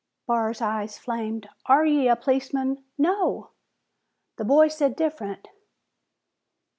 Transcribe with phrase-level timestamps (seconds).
[0.25, 1.47] Barr's eyes flamed.
[1.67, 3.51] "Are ye a policeman?" "No!"
[4.37, 5.47] "The boy said different."